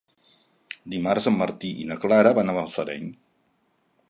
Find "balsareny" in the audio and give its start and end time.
2.61-3.17